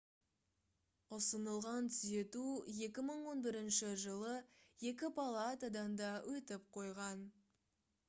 [1.17, 2.41] ұсынылған түзету
[2.79, 4.35] 2011 жылы
[4.95, 7.27] екі палатадан да өтіп қойған